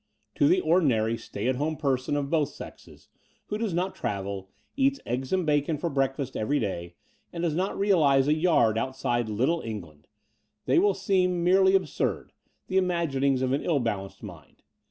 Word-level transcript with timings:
To 0.33 0.47
the 0.47 0.61
ordinary 0.61 1.15
stay 1.15 1.47
at 1.47 1.57
home 1.57 1.77
person 1.77 2.15
of 2.17 2.31
both 2.31 2.49
sexes, 2.49 3.07
who 3.49 3.59
does 3.59 3.71
not 3.71 3.93
travel, 3.93 4.49
eats 4.75 4.99
eggs 5.05 5.31
and 5.31 5.45
bacon 5.45 5.77
for 5.77 5.91
breakfast 5.91 6.35
every 6.35 6.59
day, 6.59 6.95
and 7.31 7.43
does 7.43 7.53
not 7.53 7.77
realize 7.77 8.27
a 8.27 8.33
yard 8.33 8.79
outside 8.79 9.29
Little 9.29 9.61
England," 9.61 10.07
they 10.65 10.79
will 10.79 10.95
seem 10.95 11.43
merely 11.43 11.75
absurd, 11.75 12.33
the 12.65 12.77
imaginings 12.77 13.43
of 13.43 13.51
an 13.53 13.61
ill 13.61 13.77
balanced 13.77 14.23
mind. 14.23 14.63